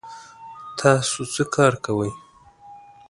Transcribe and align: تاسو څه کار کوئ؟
تاسو 0.79 1.19
څه 1.33 1.43
کار 1.55 1.73
کوئ؟ 1.85 2.11